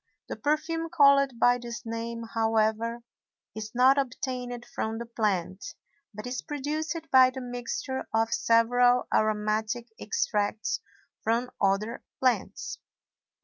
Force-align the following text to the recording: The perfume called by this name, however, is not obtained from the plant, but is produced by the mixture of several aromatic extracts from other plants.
The 0.29 0.35
perfume 0.35 0.89
called 0.89 1.37
by 1.39 1.59
this 1.59 1.85
name, 1.85 2.23
however, 2.33 3.03
is 3.53 3.75
not 3.75 3.99
obtained 3.99 4.65
from 4.65 4.97
the 4.97 5.05
plant, 5.05 5.63
but 6.11 6.25
is 6.25 6.41
produced 6.41 6.97
by 7.11 7.29
the 7.29 7.39
mixture 7.39 8.07
of 8.11 8.33
several 8.33 9.07
aromatic 9.13 9.89
extracts 9.99 10.79
from 11.23 11.51
other 11.61 12.01
plants. 12.19 12.79